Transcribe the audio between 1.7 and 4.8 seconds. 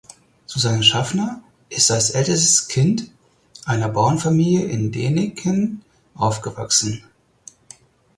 als ältestes Kind einer Bauernfamilie